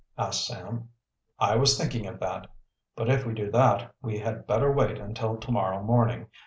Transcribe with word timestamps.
asked 0.17 0.47
Sam. 0.47 0.89
"I 1.37 1.55
was 1.57 1.77
thinking 1.77 2.07
of 2.07 2.19
that. 2.21 2.47
But, 2.95 3.07
if 3.07 3.23
we 3.23 3.35
do 3.35 3.51
that, 3.51 3.93
we 4.01 4.17
had 4.17 4.47
better 4.47 4.71
wait 4.71 4.97
until 4.97 5.37
to 5.37 5.51
morrow 5.51 5.83
morning. 5.83 6.25